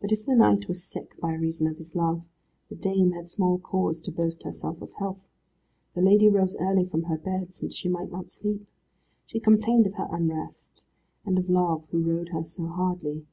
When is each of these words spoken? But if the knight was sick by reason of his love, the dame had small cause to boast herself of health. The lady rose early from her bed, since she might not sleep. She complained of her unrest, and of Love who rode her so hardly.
But 0.00 0.10
if 0.10 0.26
the 0.26 0.34
knight 0.34 0.66
was 0.66 0.82
sick 0.82 1.16
by 1.20 1.32
reason 1.32 1.68
of 1.68 1.76
his 1.76 1.94
love, 1.94 2.22
the 2.68 2.74
dame 2.74 3.12
had 3.12 3.28
small 3.28 3.60
cause 3.60 4.00
to 4.00 4.10
boast 4.10 4.42
herself 4.42 4.82
of 4.82 4.92
health. 4.94 5.20
The 5.94 6.00
lady 6.02 6.28
rose 6.28 6.56
early 6.56 6.84
from 6.86 7.04
her 7.04 7.16
bed, 7.18 7.54
since 7.54 7.72
she 7.72 7.88
might 7.88 8.10
not 8.10 8.30
sleep. 8.30 8.66
She 9.26 9.38
complained 9.38 9.86
of 9.86 9.94
her 9.94 10.08
unrest, 10.10 10.82
and 11.24 11.38
of 11.38 11.48
Love 11.48 11.84
who 11.92 12.00
rode 12.02 12.30
her 12.30 12.44
so 12.44 12.66
hardly. 12.66 13.26